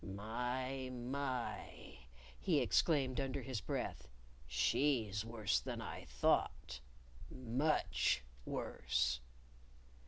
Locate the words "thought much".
6.05-8.23